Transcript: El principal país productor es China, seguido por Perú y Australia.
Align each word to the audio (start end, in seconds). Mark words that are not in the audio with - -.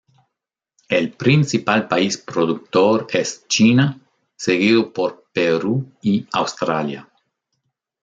El 0.89 1.11
principal 1.11 1.87
país 1.87 2.17
productor 2.17 3.05
es 3.11 3.47
China, 3.47 3.99
seguido 4.35 4.91
por 4.91 5.25
Perú 5.31 5.91
y 6.01 6.25
Australia. 6.33 7.07